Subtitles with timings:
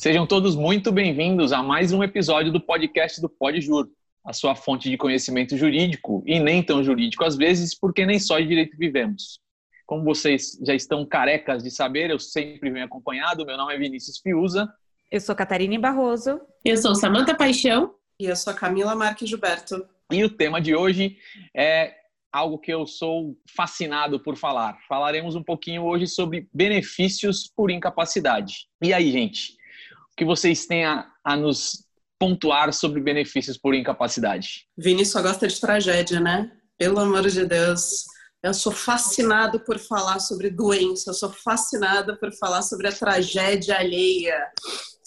[0.00, 3.92] Sejam todos muito bem-vindos a mais um episódio do podcast do Pode Juro,
[4.24, 8.38] a sua fonte de conhecimento jurídico e nem tão jurídico às vezes, porque nem só
[8.40, 9.40] de direito vivemos.
[9.84, 13.44] Como vocês já estão carecas de saber, eu sempre venho acompanhado.
[13.44, 14.72] Meu nome é Vinícius Fiuza.
[15.10, 16.40] Eu sou Catarine Barroso.
[16.64, 17.94] Eu sou Samanta Paixão.
[18.18, 19.86] E eu sou Camila Marques Gilberto.
[20.10, 21.18] E o tema de hoje
[21.54, 21.94] é
[22.32, 24.78] algo que eu sou fascinado por falar.
[24.88, 28.66] Falaremos um pouquinho hoje sobre benefícios por incapacidade.
[28.82, 29.59] E aí, gente,
[30.20, 31.82] que vocês têm a, a nos
[32.18, 34.66] pontuar sobre benefícios por incapacidade?
[34.76, 36.52] Vini só gosta de tragédia, né?
[36.76, 38.04] Pelo amor de Deus.
[38.42, 43.78] Eu sou fascinado por falar sobre doença, eu sou fascinada por falar sobre a tragédia
[43.78, 44.46] alheia,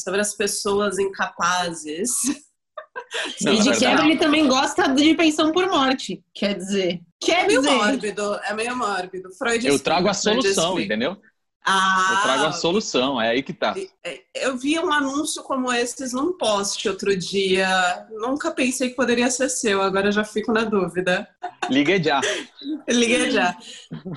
[0.04, 2.10] sobre as pessoas incapazes.
[3.42, 7.02] Não, e de quebra ele também gosta de pensão por morte, quer dizer.
[7.20, 7.76] Quer é meio dizer.
[7.76, 9.30] mórbido, é meio mórbido.
[9.38, 11.18] Freud eu trago a solução, entendeu?
[11.66, 13.74] Ah, eu trago a solução, é aí que tá.
[14.04, 18.06] É, eu vi um anúncio como esses num post outro dia.
[18.12, 21.28] Nunca pensei que poderia ser seu, agora já fico na dúvida.
[21.70, 22.22] Liga já.
[22.88, 23.58] Liga já.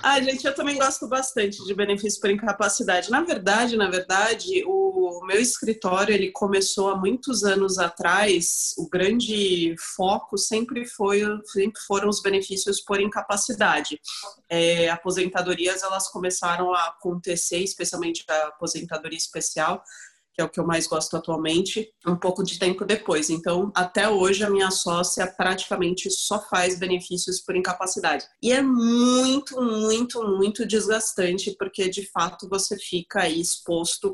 [0.02, 3.10] Ah, gente, eu também gosto bastante de benefício por incapacidade.
[3.10, 8.74] Na verdade, na verdade, o meu escritório ele começou há muitos anos atrás.
[8.78, 14.00] O grande foco sempre foi, sempre foram os benefícios por incapacidade.
[14.48, 19.82] É, aposentadorias elas começaram a acontecer, especialmente a aposentadoria especial
[20.36, 23.30] que é o que eu mais gosto atualmente, um pouco de tempo depois.
[23.30, 28.26] Então, até hoje, a minha sócia praticamente só faz benefícios por incapacidade.
[28.42, 34.12] E é muito, muito, muito desgastante, porque de fato você fica aí exposto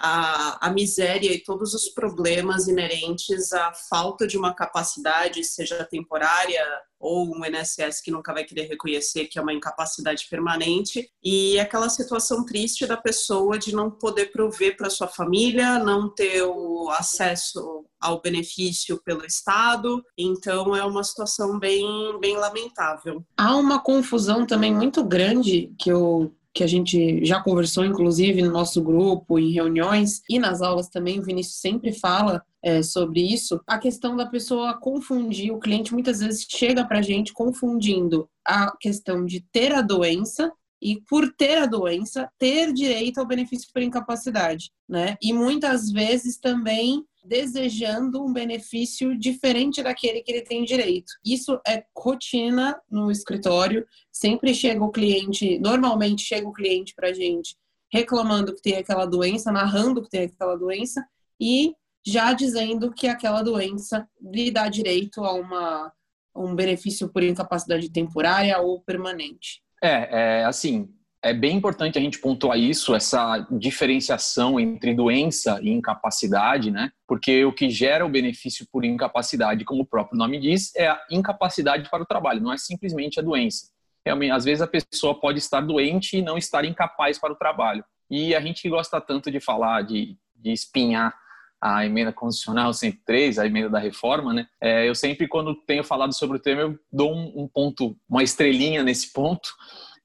[0.00, 6.64] a, a, miséria e todos os problemas inerentes à falta de uma capacidade, seja temporária
[6.98, 11.88] ou um INSS que nunca vai querer reconhecer que é uma incapacidade permanente, e aquela
[11.88, 17.84] situação triste da pessoa de não poder prover para sua família, não ter o acesso
[18.00, 21.84] ao benefício pelo Estado, então é uma situação bem,
[22.20, 23.24] bem lamentável.
[23.36, 28.50] Há uma confusão também muito grande que eu que a gente já conversou, inclusive, no
[28.50, 33.60] nosso grupo, em reuniões e nas aulas também, o Vinícius sempre fala é, sobre isso,
[33.64, 38.76] a questão da pessoa confundir, o cliente muitas vezes chega para a gente confundindo a
[38.76, 40.52] questão de ter a doença
[40.82, 45.16] e por ter a doença, ter direito ao benefício por incapacidade, né?
[45.22, 51.12] E muitas vezes também desejando um benefício diferente daquele que ele tem direito.
[51.24, 53.86] Isso é rotina no escritório.
[54.10, 57.56] Sempre chega o cliente, normalmente chega o cliente para gente
[57.92, 61.06] reclamando que tem aquela doença, narrando que tem aquela doença
[61.40, 61.74] e
[62.06, 65.92] já dizendo que aquela doença lhe dá direito a uma,
[66.34, 69.62] um benefício por incapacidade temporária ou permanente.
[69.82, 70.88] É, é assim,
[71.22, 76.92] é bem importante a gente pontuar isso, essa diferenciação entre doença e incapacidade, né?
[77.06, 81.00] Porque o que gera o benefício por incapacidade, como o próprio nome diz, é a
[81.10, 83.66] incapacidade para o trabalho, não é simplesmente a doença.
[84.06, 87.84] Realmente, às vezes a pessoa pode estar doente e não estar incapaz para o trabalho.
[88.08, 91.12] E a gente gosta tanto de falar, de, de espinhar
[91.60, 94.46] a emenda constitucional 103, a emenda da reforma, né?
[94.60, 98.22] É, eu sempre, quando tenho falado sobre o tema, eu dou um, um ponto, uma
[98.22, 99.50] estrelinha nesse ponto,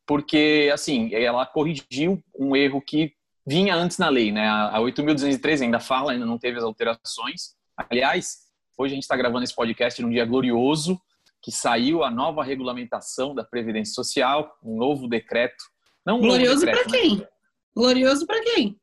[0.05, 3.13] porque, assim, ela corrigiu um erro que
[3.45, 4.47] vinha antes na lei, né?
[4.47, 7.55] A 8.213 ainda fala, ainda não teve as alterações.
[7.77, 8.39] Aliás,
[8.77, 10.99] hoje a gente está gravando esse podcast num dia glorioso,
[11.41, 15.63] que saiu a nova regulamentação da Previdência Social, um novo decreto.
[16.05, 17.17] Não um glorioso para quem?
[17.17, 17.27] Né?
[17.75, 18.79] Glorioso para quem?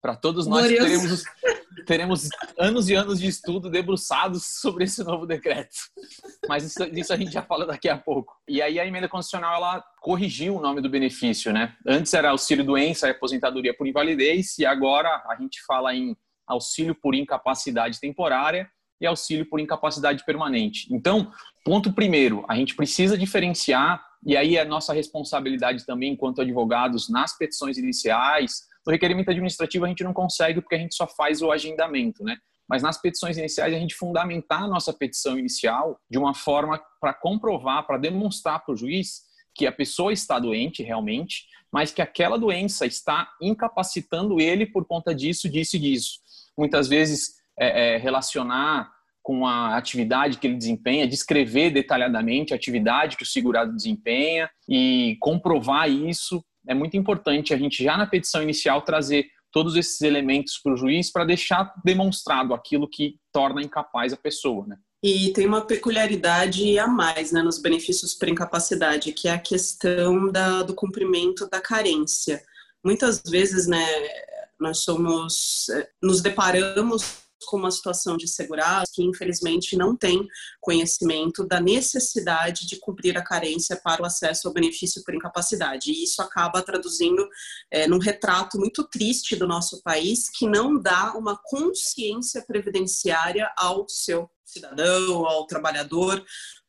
[0.00, 1.24] Para todos nós que teremos,
[1.86, 5.76] teremos anos e anos de estudo debruçados sobre esse novo decreto.
[6.48, 8.34] Mas isso, isso, a gente já fala daqui a pouco.
[8.48, 11.74] E aí a emenda constitucional ela corrigiu o nome do benefício, né?
[11.86, 16.94] Antes era auxílio doença e aposentadoria por invalidez e agora a gente fala em auxílio
[16.94, 20.92] por incapacidade temporária e auxílio por incapacidade permanente.
[20.92, 21.30] Então,
[21.64, 27.36] ponto primeiro, a gente precisa diferenciar e aí é nossa responsabilidade também enquanto advogados nas
[27.38, 31.52] petições iniciais no requerimento administrativo a gente não consegue porque a gente só faz o
[31.52, 32.38] agendamento, né?
[32.66, 37.12] Mas nas petições iniciais a gente fundamentar a nossa petição inicial de uma forma para
[37.12, 39.24] comprovar, para demonstrar para o juiz
[39.54, 45.14] que a pessoa está doente realmente, mas que aquela doença está incapacitando ele por conta
[45.14, 46.12] disso, disso e disso.
[46.56, 48.90] Muitas vezes é, é, relacionar
[49.22, 55.16] com a atividade que ele desempenha, descrever detalhadamente a atividade que o segurado desempenha e
[55.20, 60.58] comprovar isso é muito importante a gente já na petição inicial trazer todos esses elementos
[60.58, 64.76] para o juiz para deixar demonstrado aquilo que torna incapaz a pessoa, né?
[65.02, 70.30] E tem uma peculiaridade a mais né, nos benefícios por incapacidade, que é a questão
[70.30, 72.42] da, do cumprimento da carência.
[72.84, 73.86] Muitas vezes, né,
[74.58, 80.26] Nós somos, eh, nos deparamos com uma situação de segurança que, infelizmente, não tem
[80.60, 85.90] conhecimento da necessidade de cumprir a carência para o acesso ao benefício por incapacidade.
[85.90, 87.26] E isso acaba traduzindo
[87.70, 93.88] é, num retrato muito triste do nosso país, que não dá uma consciência previdenciária ao
[93.88, 96.24] seu cidadão, ao trabalhador,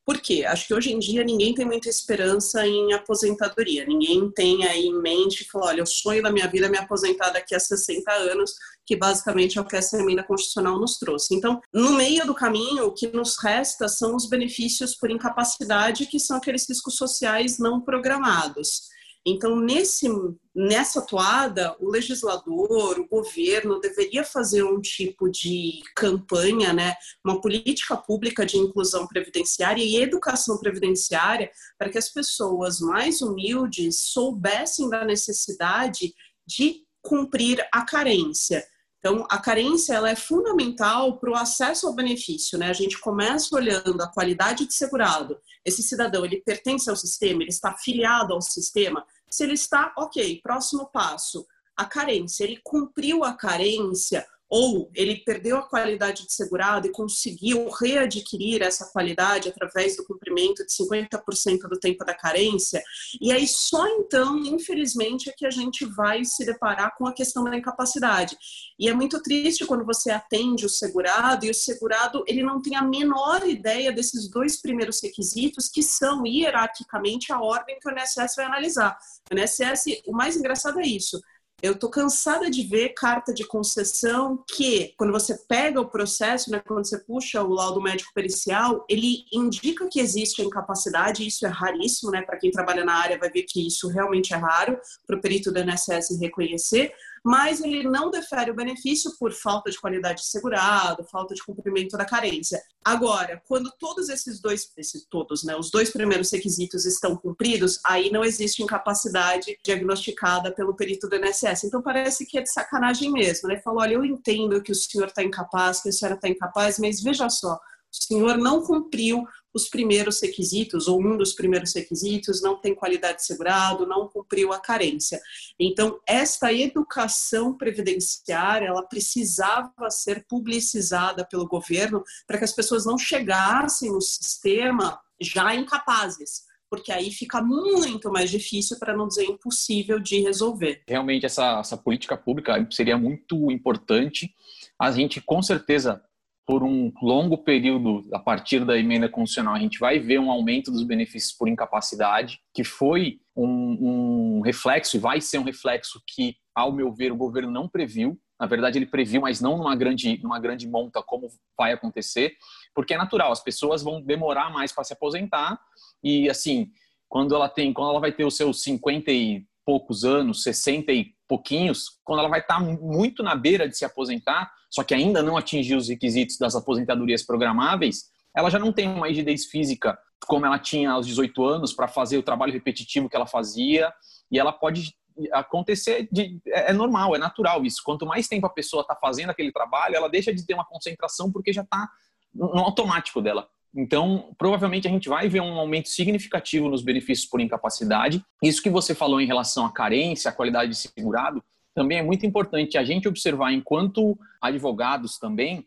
[0.10, 0.44] por quê?
[0.44, 3.86] Acho que hoje em dia ninguém tem muita esperança em aposentadoria.
[3.86, 7.30] Ninguém tem aí em mente, falou, olha, o sonho da minha vida é me aposentar
[7.30, 8.56] daqui a 60 anos,
[8.88, 11.36] que basicamente é o que essa emenda constitucional nos trouxe.
[11.36, 16.20] Então, no meio do caminho, o que nos resta são os benefícios por incapacidade, que
[16.20, 18.90] são aqueles riscos sociais não programados.
[19.30, 20.08] Então, nesse,
[20.56, 27.96] nessa toada, o legislador, o governo deveria fazer um tipo de campanha, né, uma política
[27.96, 35.06] pública de inclusão previdenciária e educação previdenciária para que as pessoas mais humildes soubessem da
[35.06, 36.14] necessidade
[36.46, 38.66] de cumprir a carência.
[39.00, 42.60] Então, a carência ela é fundamental para o acesso ao benefício.
[42.60, 42.70] Né?
[42.70, 45.38] A gente começa olhando a qualidade de segurado.
[45.64, 49.06] Esse cidadão ele pertence ao sistema, ele está afiliado ao sistema.
[49.30, 51.46] Se ele está, ok, próximo passo,
[51.76, 52.44] a carência.
[52.44, 58.88] Ele cumpriu a carência ou ele perdeu a qualidade de segurado e conseguiu readquirir essa
[58.92, 62.82] qualidade através do cumprimento de 50% do tempo da carência,
[63.22, 67.44] e aí só então, infelizmente, é que a gente vai se deparar com a questão
[67.44, 68.38] da incapacidade.
[68.78, 72.76] E é muito triste quando você atende o segurado e o segurado ele não tem
[72.76, 78.36] a menor ideia desses dois primeiros requisitos que são hierarquicamente a ordem que o INSS
[78.36, 78.98] vai analisar.
[79.32, 81.20] O INSS, o mais engraçado é isso
[81.62, 86.62] eu tô cansada de ver carta de concessão que, quando você pega o processo, né,
[86.66, 91.50] quando você puxa o laudo médico pericial, ele indica que existe a incapacidade, isso é
[91.50, 92.22] raríssimo, né?
[92.22, 95.52] Para quem trabalha na área vai ver que isso realmente é raro para o perito
[95.52, 96.94] do INSS reconhecer,
[97.24, 101.98] mas ele não defere o benefício por falta de qualidade de segurado, falta de cumprimento
[101.98, 102.62] da carência.
[102.84, 108.10] Agora, quando todos esses dois, esses todos, né, os dois primeiros requisitos estão cumpridos, aí
[108.12, 111.66] não existe incapacidade diagnosticada pelo perito do INSS.
[111.66, 113.60] Então parece que é de sacanagem mesmo, né?
[113.62, 117.02] Falou, olha, eu entendo que o senhor está incapaz, que a senhora está incapaz, mas
[117.02, 117.60] veja só, o
[117.92, 123.26] senhor não cumpriu os primeiros requisitos, ou um dos primeiros requisitos, não tem qualidade de
[123.26, 125.20] segurado, não cumpriu a carência.
[125.60, 132.98] Então, esta educação previdenciária, ela precisava ser publicizada pelo governo para que as pessoas não
[132.98, 140.00] chegassem no sistema já incapazes porque aí fica muito mais difícil, para não dizer impossível,
[140.00, 140.84] de resolver.
[140.88, 144.34] Realmente, essa, essa política pública seria muito importante.
[144.80, 146.02] A gente, com certeza,
[146.50, 150.72] por um longo período, a partir da emenda constitucional, a gente vai ver um aumento
[150.72, 156.38] dos benefícios por incapacidade, que foi um, um, reflexo e vai ser um reflexo que,
[156.56, 158.20] ao meu ver, o governo não previu.
[158.40, 162.34] Na verdade, ele previu, mas não numa grande, numa grande monta como vai acontecer,
[162.74, 165.62] porque é natural, as pessoas vão demorar mais para se aposentar
[166.04, 166.72] e, assim,
[167.08, 171.14] quando ela tem, quando ela vai ter os seus 50 e poucos anos, 60 e
[171.30, 175.38] pouquinhos, quando ela vai estar muito na beira de se aposentar, só que ainda não
[175.38, 179.98] atingiu os requisitos das aposentadorias programáveis, ela já não tem uma rigidez física
[180.28, 183.94] como ela tinha aos 18 anos para fazer o trabalho repetitivo que ela fazia,
[184.32, 184.94] e ela pode
[185.32, 187.82] acontecer de, é, é normal, é natural isso.
[187.84, 191.32] Quanto mais tempo a pessoa está fazendo aquele trabalho, ela deixa de ter uma concentração
[191.32, 191.88] porque já está
[192.34, 193.48] no automático dela.
[193.76, 198.24] Então, provavelmente a gente vai ver um aumento significativo nos benefícios por incapacidade.
[198.42, 201.44] Isso que você falou em relação à carência, à qualidade de segurado,
[201.76, 205.66] também é muito importante a gente observar, enquanto advogados também,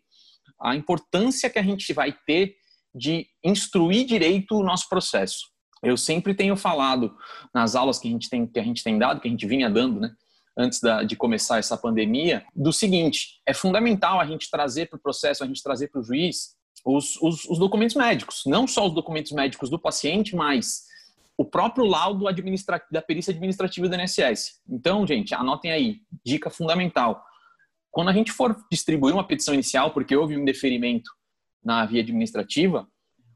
[0.61, 2.57] a importância que a gente vai ter
[2.95, 5.47] de instruir direito o nosso processo.
[5.83, 7.17] Eu sempre tenho falado
[7.55, 9.71] nas aulas que a gente tem, que a gente tem dado, que a gente vinha
[9.71, 10.13] dando, né?
[10.57, 15.03] antes da, de começar essa pandemia, do seguinte: é fundamental a gente trazer para o
[15.03, 18.95] processo, a gente trazer para o juiz os, os, os, documentos médicos, não só os
[18.95, 20.87] documentos médicos do paciente, mas
[21.37, 22.25] o próprio laudo
[22.91, 24.61] da perícia administrativa do INSS.
[24.69, 27.25] Então, gente, anotem aí, dica fundamental.
[27.91, 31.11] Quando a gente for distribuir uma petição inicial, porque houve um deferimento
[31.65, 32.89] na via administrativa,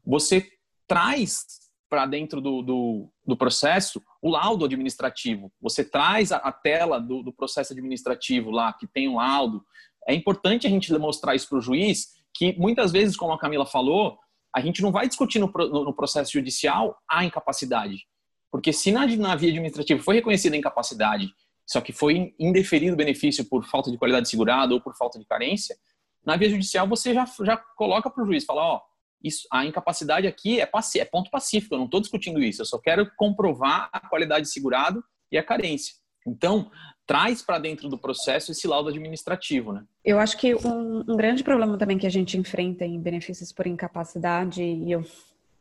[0.05, 0.47] você
[0.87, 1.45] traz
[1.89, 5.51] para dentro do, do, do, processo o laudo administrativo.
[5.61, 9.63] Você traz a, a tela do, do, processo administrativo lá, que tem o um laudo.
[10.07, 13.65] É importante a gente demonstrar isso para o juiz, que muitas vezes, como a Camila
[13.65, 14.19] falou,
[14.55, 18.05] a gente não vai discutir no, no, processo judicial a incapacidade.
[18.51, 21.33] Porque se na, na via administrativa foi reconhecida a incapacidade,
[21.65, 25.17] só que foi indeferido o benefício por falta de qualidade de segurado ou por falta
[25.17, 25.75] de carência,
[26.23, 28.81] na via judicial você já, já coloca para o juiz, fala, ó,
[29.23, 32.77] isso, a incapacidade aqui é, é ponto pacífico, eu não estou discutindo isso, eu só
[32.77, 35.95] quero comprovar a qualidade de segurado e a carência.
[36.25, 36.69] Então,
[37.07, 39.83] traz para dentro do processo esse laudo administrativo, né?
[40.03, 43.65] Eu acho que um, um, grande problema também que a gente enfrenta em benefícios por
[43.65, 45.05] incapacidade, e eu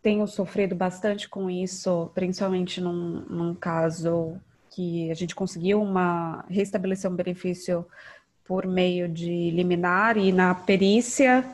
[0.03, 4.37] tenho sofrido bastante com isso, principalmente num, num caso
[4.71, 7.87] que a gente conseguiu uma restabelecer um benefício
[8.45, 11.45] por meio de liminar e na perícia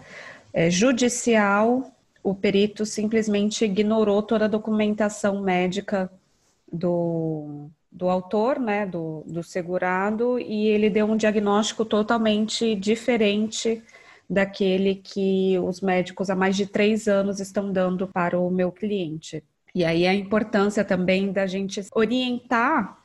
[0.52, 1.90] é, judicial
[2.22, 6.10] o perito simplesmente ignorou toda a documentação médica
[6.70, 13.82] do, do autor, né, do, do segurado, e ele deu um diagnóstico totalmente diferente
[14.28, 19.44] daquele que os médicos há mais de três anos estão dando para o meu cliente.
[19.74, 23.02] E aí a importância também da gente orientar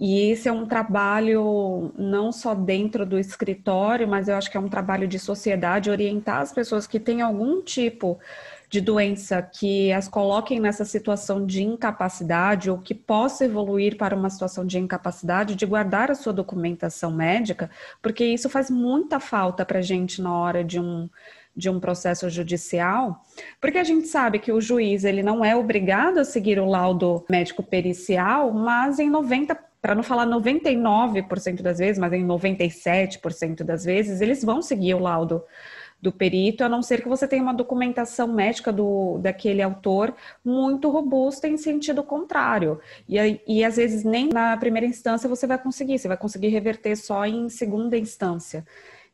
[0.00, 4.60] e esse é um trabalho não só dentro do escritório, mas eu acho que é
[4.60, 8.18] um trabalho de sociedade orientar as pessoas que têm algum tipo de
[8.78, 14.66] doença que as coloquem nessa situação de incapacidade ou que possa evoluir para uma situação
[14.66, 17.70] de incapacidade, de guardar a sua documentação médica,
[18.02, 21.08] porque isso faz muita falta para a gente na hora de um
[21.56, 23.24] de um processo judicial,
[23.60, 27.24] porque a gente sabe que o juiz ele não é obrigado a seguir o laudo
[27.28, 33.84] médico pericial, mas em 90 para não falar 99% das vezes, mas em 97% das
[33.84, 35.42] vezes, eles vão seguir o laudo
[36.00, 40.14] do perito, a não ser que você tenha uma documentação médica do, daquele autor
[40.44, 42.80] muito robusta em sentido contrário.
[43.08, 46.96] E, e às vezes nem na primeira instância você vai conseguir, você vai conseguir reverter
[46.96, 48.64] só em segunda instância.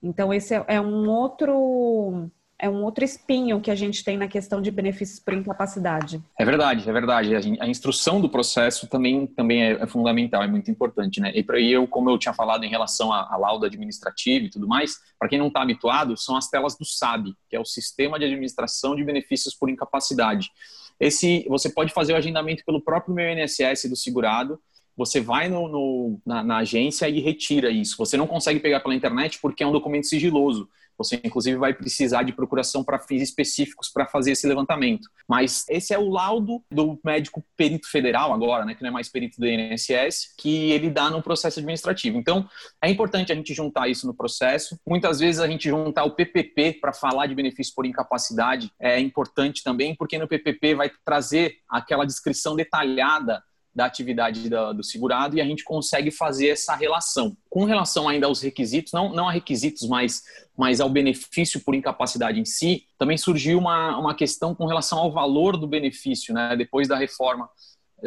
[0.03, 4.29] Então, esse é, é um outro é um outro espinho que a gente tem na
[4.29, 6.23] questão de benefícios por incapacidade.
[6.39, 7.35] É verdade, é verdade.
[7.61, 11.33] A, instrução do processo também, também é, é fundamental, é muito importante, né?
[11.35, 14.67] E para eu, como eu tinha falado em relação à, à lauda administrativa e tudo
[14.67, 18.19] mais, para quem não está habituado, são as telas do SAB, que é o Sistema
[18.19, 20.51] de Administração de Benefícios por Incapacidade.
[20.99, 24.59] Esse, você pode fazer o agendamento pelo próprio meu INSS do segurado,
[24.97, 27.99] você vai no, no na, na agência e retira isso.
[27.99, 30.69] Você não consegue pegar pela internet porque é um documento sigiloso.
[30.99, 35.09] Você, inclusive, vai precisar de procuração para fins específicos para fazer esse levantamento.
[35.29, 39.09] Mas esse é o laudo do médico perito federal, agora, né, que não é mais
[39.09, 42.19] perito do INSS, que ele dá no processo administrativo.
[42.19, 42.49] Então,
[42.83, 44.79] é importante a gente juntar isso no processo.
[44.87, 49.63] Muitas vezes a gente juntar o PPP para falar de benefício por incapacidade é importante
[49.63, 53.43] também, porque no PPP vai trazer aquela descrição detalhada
[53.77, 57.37] da atividade da, do segurado e a gente consegue fazer essa relação.
[57.51, 60.23] Com relação ainda aos requisitos, não, não a requisitos, mas,
[60.57, 65.13] mas ao benefício por incapacidade em si, também surgiu uma, uma questão com relação ao
[65.13, 67.51] valor do benefício, né, depois da reforma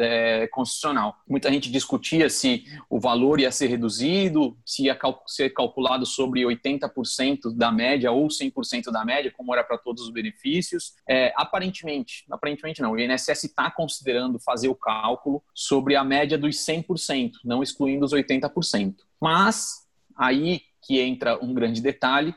[0.00, 1.16] é, constitucional.
[1.28, 6.42] Muita gente discutia se o valor ia ser reduzido, se ia cal ser calculado sobre
[6.42, 10.94] 80% da média ou 100% da média, como era para todos os benefícios.
[11.08, 16.56] É, aparentemente, aparentemente não, o INSS está considerando fazer o cálculo sobre a média dos
[16.56, 18.94] 100%, não excluindo os 80%.
[19.20, 22.34] Mas aí que entra um grande detalhe,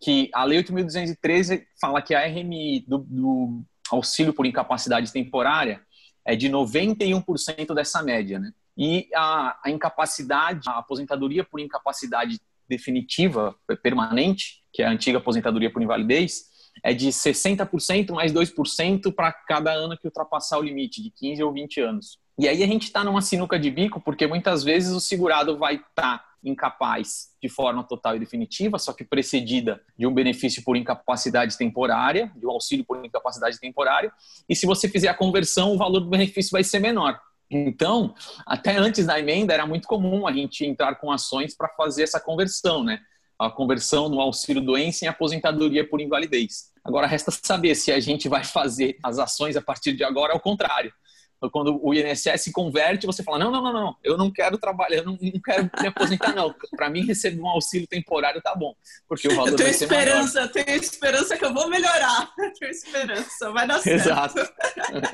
[0.00, 5.80] que a Lei 8.213 fala que a RMI do, do auxílio por incapacidade temporária
[6.28, 8.52] é de 91% dessa média, né?
[8.76, 15.72] E a, a incapacidade, a aposentadoria por incapacidade definitiva, permanente, que é a antiga aposentadoria
[15.72, 16.44] por invalidez,
[16.84, 21.50] é de 60% mais 2% para cada ano que ultrapassar o limite, de 15 ou
[21.50, 22.18] 20 anos.
[22.38, 25.76] E aí a gente está numa sinuca de bico, porque muitas vezes o segurado vai
[25.76, 30.76] estar tá incapaz de forma total e definitiva, só que precedida de um benefício por
[30.76, 34.12] incapacidade temporária, de um auxílio por incapacidade temporária,
[34.48, 37.20] e se você fizer a conversão, o valor do benefício vai ser menor.
[37.50, 38.14] Então,
[38.46, 42.20] até antes da emenda, era muito comum a gente entrar com ações para fazer essa
[42.20, 43.00] conversão, né?
[43.38, 46.72] A conversão no auxílio doença em aposentadoria por invalidez.
[46.84, 50.40] Agora, resta saber se a gente vai fazer as ações a partir de agora ao
[50.40, 50.92] contrário
[51.52, 54.98] quando o INSS se converte, você fala: não, não, não, não, eu não quero trabalhar,
[54.98, 56.52] eu não, não quero me aposentar, não.
[56.76, 58.74] Para mim, receber um auxílio temporário tá bom,
[59.08, 60.52] porque o valor eu tenho vai esperança, ser maior.
[60.52, 64.00] tenho esperança que eu vou melhorar, tenho esperança, vai dar certo.
[64.00, 64.52] Exato.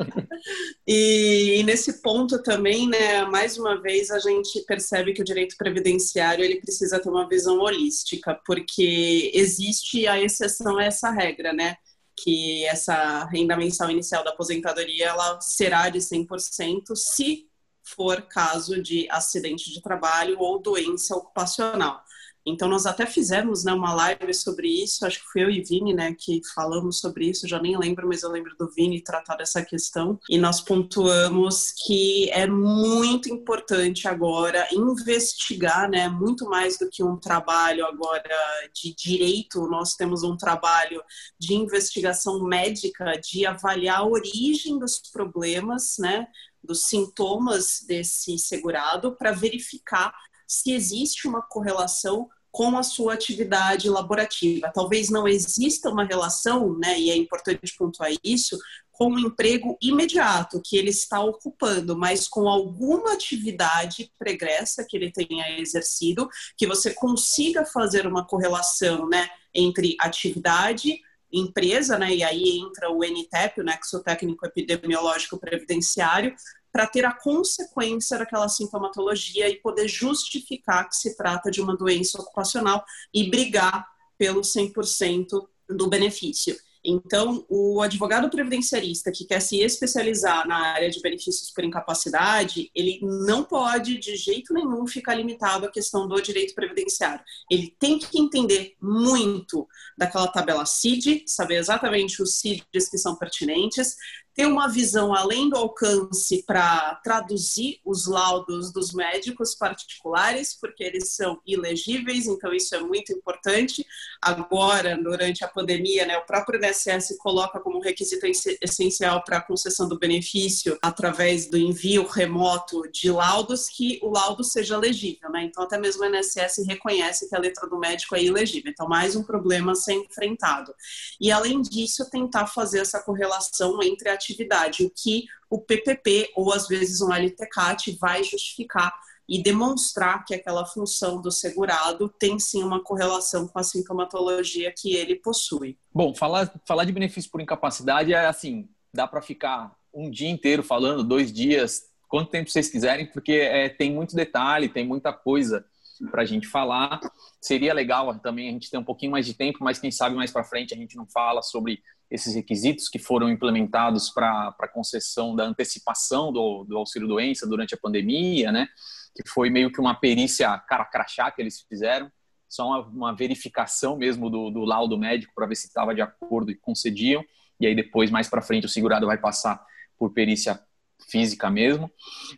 [0.86, 5.56] e, e, nesse ponto também, né, mais uma vez a gente percebe que o direito
[5.58, 11.76] previdenciário ele precisa ter uma visão holística, porque existe a exceção a essa regra, né?
[12.16, 17.48] Que essa renda mensal inicial da aposentadoria ela será de 100% se
[17.82, 22.02] for caso de acidente de trabalho ou doença ocupacional.
[22.46, 25.94] Então, nós até fizemos né, uma live sobre isso, acho que fui eu e Vini
[25.94, 29.64] né, que falamos sobre isso, já nem lembro, mas eu lembro do Vini tratar dessa
[29.64, 30.18] questão.
[30.28, 37.16] E nós pontuamos que é muito importante agora investigar, né, muito mais do que um
[37.16, 38.36] trabalho agora
[38.74, 41.02] de direito, nós temos um trabalho
[41.38, 46.26] de investigação médica, de avaliar a origem dos problemas, né,
[46.62, 50.14] dos sintomas desse segurado, para verificar
[50.46, 54.70] se existe uma correlação com a sua atividade laborativa.
[54.72, 58.56] Talvez não exista uma relação, né, e é importante pontuar isso,
[58.92, 65.10] com o emprego imediato que ele está ocupando, mas com alguma atividade pregressa que ele
[65.10, 71.00] tenha exercido, que você consiga fazer uma correlação né, entre atividade,
[71.32, 76.32] empresa, né, e aí entra o NTEP, o Nexo Técnico Epidemiológico Previdenciário,
[76.74, 82.20] para ter a consequência daquela sintomatologia e poder justificar que se trata de uma doença
[82.20, 83.86] ocupacional e brigar
[84.18, 86.56] pelo 100% do benefício.
[86.84, 92.98] Então, o advogado previdenciarista que quer se especializar na área de benefícios por incapacidade, ele
[93.00, 97.24] não pode de jeito nenhum ficar limitado à questão do direito previdenciário.
[97.50, 99.66] Ele tem que entender muito
[99.96, 103.96] daquela tabela CID, saber exatamente os CIDs que são pertinentes,
[104.34, 111.10] ter uma visão além do alcance para traduzir os laudos dos médicos particulares, porque eles
[111.10, 113.86] são ilegíveis, então isso é muito importante.
[114.20, 118.26] Agora, durante a pandemia, né, o próprio INSS coloca como requisito
[118.60, 124.42] essencial para a concessão do benefício, através do envio remoto de laudos, que o laudo
[124.42, 125.30] seja legível.
[125.30, 125.44] Né?
[125.44, 128.72] Então, até mesmo o INSS reconhece que a letra do médico é ilegível.
[128.72, 130.74] Então, mais um problema a ser enfrentado.
[131.20, 136.52] E, além disso, tentar fazer essa correlação entre a atividade, o que o PPP ou
[136.52, 138.92] às vezes um LTCAT vai justificar
[139.28, 144.94] e demonstrar que aquela função do segurado tem sim uma correlação com a sintomatologia que
[144.94, 145.78] ele possui.
[145.92, 150.62] Bom, falar, falar de benefício por incapacidade é assim, dá para ficar um dia inteiro
[150.62, 155.64] falando, dois dias, quanto tempo vocês quiserem, porque é, tem muito detalhe, tem muita coisa
[156.10, 157.00] para a gente falar.
[157.40, 160.30] Seria legal também a gente ter um pouquinho mais de tempo, mas quem sabe mais
[160.30, 165.34] para frente a gente não fala sobre esses requisitos que foram implementados para a concessão
[165.34, 168.68] da antecipação do, do auxílio-doença durante a pandemia, né?
[169.14, 172.10] Que foi meio que uma perícia cara crachá que eles fizeram,
[172.48, 176.50] só uma, uma verificação mesmo do, do laudo médico para ver se estava de acordo
[176.50, 177.24] e concediam.
[177.58, 179.64] E aí depois, mais para frente, o segurado vai passar
[179.98, 180.60] por perícia
[181.08, 181.90] física mesmo.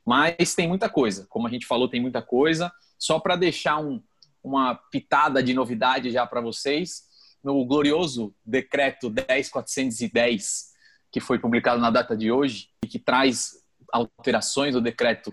[0.05, 2.73] Mas tem muita coisa, como a gente falou, tem muita coisa.
[2.99, 4.03] Só para deixar um,
[4.43, 7.05] uma pitada de novidade já para vocês,
[7.43, 10.75] no glorioso decreto 10410,
[11.11, 13.53] que foi publicado na data de hoje e que traz
[13.93, 15.33] alterações do decreto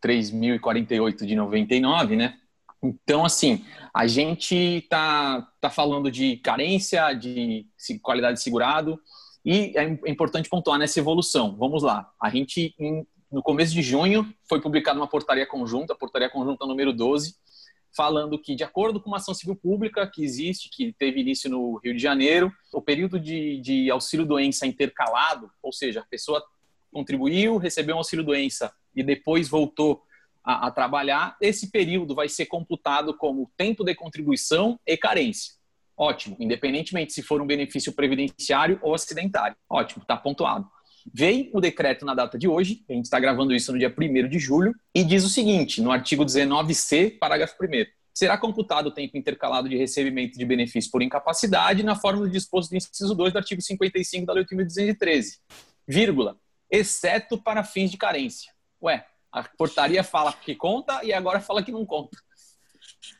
[0.00, 2.38] 3048 de 99, né?
[2.82, 3.64] Então, assim,
[3.94, 7.66] a gente está tá falando de carência, de
[8.02, 9.00] qualidade de segurado,
[9.44, 11.56] e é importante pontuar nessa evolução.
[11.56, 12.10] Vamos lá.
[12.20, 12.74] A gente,
[13.34, 17.34] no começo de junho, foi publicada uma portaria conjunta, a portaria conjunta número 12,
[17.92, 21.76] falando que, de acordo com uma ação civil pública que existe, que teve início no
[21.78, 26.44] Rio de Janeiro, o período de, de auxílio-doença intercalado, ou seja, a pessoa
[26.92, 30.04] contribuiu, recebeu um auxílio-doença e depois voltou
[30.44, 35.54] a, a, trabalhar, esse período vai ser computado como tempo de contribuição e carência.
[35.96, 39.56] Ótimo, independentemente se for um benefício previdenciário ou acidentário.
[39.68, 40.70] Ótimo, está pontuado.
[41.12, 44.28] Veio o decreto na data de hoje, a gente está gravando isso no dia 1
[44.28, 49.18] de julho, e diz o seguinte, no artigo 19c, parágrafo 1 será computado o tempo
[49.18, 53.38] intercalado de recebimento de benefício por incapacidade na forma do disposto do inciso 2 do
[53.38, 55.40] artigo 55 da Lei 8.213,
[55.86, 56.38] vírgula,
[56.70, 58.52] exceto para fins de carência.
[58.80, 62.16] Ué, a portaria fala que conta e agora fala que não conta.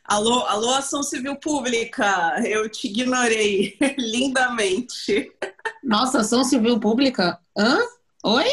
[0.03, 5.31] Alô, alô, ação civil pública, eu te ignorei lindamente.
[5.83, 7.39] Nossa, ação civil pública?
[7.57, 7.79] Hã?
[8.23, 8.45] Oi?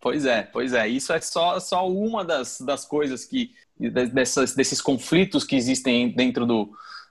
[0.00, 0.88] Pois é, pois é.
[0.88, 3.54] Isso é só, só uma das, das coisas que.
[3.78, 6.70] Dessas, desses conflitos que existem dentro do,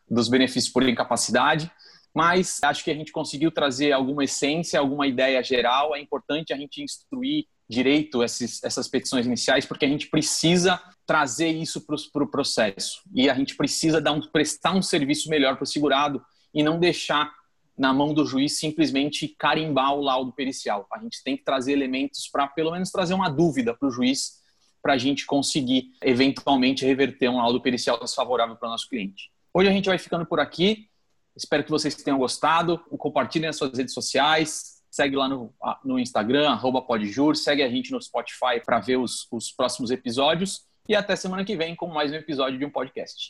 [0.10, 1.70] dos benefícios por incapacidade.
[2.14, 5.96] Mas acho que a gente conseguiu trazer alguma essência, alguma ideia geral.
[5.96, 11.50] É importante a gente instruir direito esses, essas petições iniciais, porque a gente precisa trazer
[11.50, 13.02] isso para o pro processo.
[13.14, 16.22] E a gente precisa dar um, prestar um serviço melhor para o segurado
[16.54, 17.34] e não deixar
[17.78, 20.86] na mão do juiz simplesmente carimbar o laudo pericial.
[20.92, 24.42] A gente tem que trazer elementos para, pelo menos, trazer uma dúvida para o juiz,
[24.82, 29.32] para a gente conseguir, eventualmente, reverter um laudo pericial desfavorável para o nosso cliente.
[29.54, 30.90] Hoje a gente vai ficando por aqui.
[31.36, 32.78] Espero que vocês tenham gostado.
[32.98, 34.81] Compartilhem nas suas redes sociais.
[34.92, 35.54] Segue lá no,
[35.86, 37.34] no Instagram, arroba podjur.
[37.38, 40.66] Segue a gente no Spotify para ver os, os próximos episódios.
[40.90, 43.30] E até semana que vem com mais um episódio de um podcast.